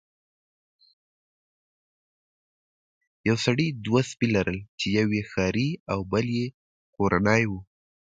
[3.27, 6.45] یو سړي دوه سپي لرل چې یو یې ښکاري او بل یې
[6.95, 7.51] کورنی و.